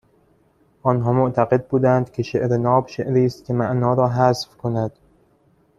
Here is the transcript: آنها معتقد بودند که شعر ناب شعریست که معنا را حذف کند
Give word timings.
آنها 0.83 1.13
معتقد 1.13 1.67
بودند 1.67 2.11
که 2.11 2.23
شعر 2.23 2.57
ناب 2.57 2.87
شعریست 2.87 3.45
که 3.45 3.53
معنا 3.53 3.93
را 3.93 4.09
حذف 4.09 4.57
کند 4.57 4.91